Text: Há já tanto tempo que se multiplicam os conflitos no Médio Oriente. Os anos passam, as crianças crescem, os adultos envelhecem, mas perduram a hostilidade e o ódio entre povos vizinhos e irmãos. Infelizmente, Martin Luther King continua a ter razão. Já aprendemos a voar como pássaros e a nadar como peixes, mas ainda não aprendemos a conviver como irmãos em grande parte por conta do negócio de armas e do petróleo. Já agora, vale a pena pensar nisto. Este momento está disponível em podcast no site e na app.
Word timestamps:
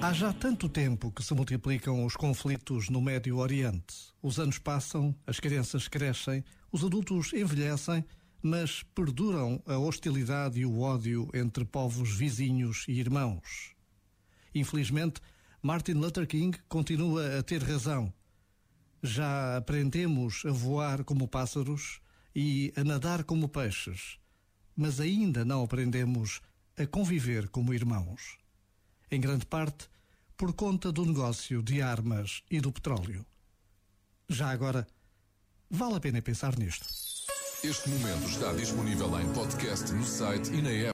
Há 0.00 0.12
já 0.12 0.32
tanto 0.32 0.68
tempo 0.68 1.10
que 1.10 1.24
se 1.24 1.34
multiplicam 1.34 2.04
os 2.04 2.14
conflitos 2.14 2.88
no 2.88 3.02
Médio 3.02 3.38
Oriente. 3.38 4.14
Os 4.22 4.38
anos 4.38 4.56
passam, 4.56 5.12
as 5.26 5.40
crianças 5.40 5.88
crescem, 5.88 6.44
os 6.70 6.84
adultos 6.84 7.32
envelhecem, 7.32 8.04
mas 8.40 8.84
perduram 8.94 9.60
a 9.66 9.76
hostilidade 9.76 10.60
e 10.60 10.64
o 10.64 10.80
ódio 10.80 11.28
entre 11.34 11.64
povos 11.64 12.16
vizinhos 12.16 12.84
e 12.86 12.92
irmãos. 12.92 13.74
Infelizmente, 14.54 15.20
Martin 15.60 15.94
Luther 15.94 16.28
King 16.28 16.56
continua 16.68 17.36
a 17.36 17.42
ter 17.42 17.60
razão. 17.60 18.12
Já 19.02 19.56
aprendemos 19.56 20.44
a 20.46 20.52
voar 20.52 21.02
como 21.02 21.26
pássaros 21.26 22.00
e 22.34 22.72
a 22.76 22.84
nadar 22.84 23.24
como 23.24 23.48
peixes, 23.48 24.16
mas 24.76 25.00
ainda 25.00 25.44
não 25.44 25.64
aprendemos 25.64 26.40
a 26.76 26.86
conviver 26.86 27.48
como 27.48 27.74
irmãos 27.74 28.38
em 29.10 29.20
grande 29.20 29.46
parte 29.46 29.88
por 30.36 30.52
conta 30.52 30.92
do 30.92 31.04
negócio 31.04 31.62
de 31.62 31.82
armas 31.82 32.42
e 32.50 32.60
do 32.60 32.70
petróleo. 32.70 33.26
Já 34.28 34.50
agora, 34.50 34.86
vale 35.70 35.96
a 35.96 36.00
pena 36.00 36.22
pensar 36.22 36.56
nisto. 36.58 36.86
Este 37.64 37.88
momento 37.88 38.28
está 38.28 38.52
disponível 38.52 39.18
em 39.20 39.32
podcast 39.32 39.92
no 39.92 40.04
site 40.04 40.52
e 40.52 40.62
na 40.62 40.70
app. 40.70 40.86